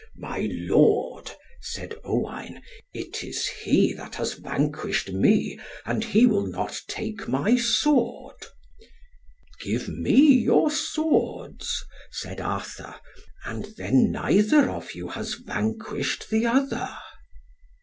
"My 0.17 0.49
lord," 0.51 1.29
said 1.61 1.93
Owain, 2.03 2.63
"it 2.91 3.23
is 3.23 3.45
he 3.47 3.93
that 3.93 4.15
has 4.15 4.33
vanquished 4.33 5.11
me, 5.11 5.59
and 5.85 6.03
he 6.03 6.25
will 6.25 6.47
not 6.47 6.81
take 6.87 7.27
my 7.27 7.55
sword." 7.55 8.47
"Give 9.59 9.87
me 9.89 10.15
your 10.17 10.71
swords," 10.71 11.83
said 12.09 12.41
Arthur, 12.41 12.95
"and 13.45 13.65
then 13.77 14.11
neither 14.11 14.71
of 14.71 14.93
you 14.95 15.09
has 15.09 15.35
vanquished 15.35 16.31
the 16.31 16.47
other." 16.47 16.89